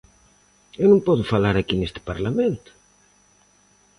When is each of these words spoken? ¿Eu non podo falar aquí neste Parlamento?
¿Eu 0.81 0.87
non 0.91 1.05
podo 1.07 1.29
falar 1.33 1.55
aquí 1.57 1.75
neste 1.77 1.99
Parlamento? 2.09 2.71